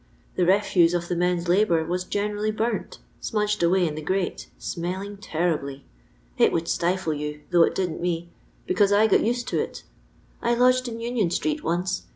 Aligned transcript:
The 0.35 0.45
refbae 0.47 0.95
of 0.95 1.09
the 1.09 1.15
men's 1.15 1.47
labour 1.47 1.85
waa 1.85 1.97
gene 2.09 2.31
rally 2.31 2.51
hnmty 2.51 2.97
imudged 3.21 3.61
away 3.61 3.87
in 3.87 3.93
the 3.93 4.01
grate, 4.01 4.47
amelling 4.75 5.17
teiTibly. 5.17 5.81
It 6.39 6.51
wonid 6.51 6.67
stifle 6.67 7.13
you, 7.13 7.41
thouih 7.51 7.67
it 7.67 7.75
didn't 7.75 8.01
me, 8.01 8.29
becaoae 8.67 8.97
I 8.97 9.05
got 9.05 9.19
naed 9.21 9.45
to 9.45 9.59
it. 9.59 9.83
I 10.41 10.55
lodged 10.55 10.89
m 10.89 10.99
Union 11.01 11.29
street 11.29 11.63
once. 11.63 12.07